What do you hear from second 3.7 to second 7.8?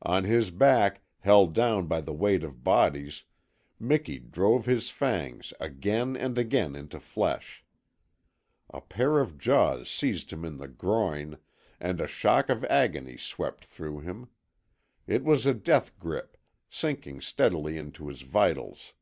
Miki drove his fangs again and again into flesh.